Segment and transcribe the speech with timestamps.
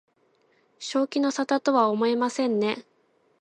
[0.79, 2.87] 正気の沙汰とは思えませんね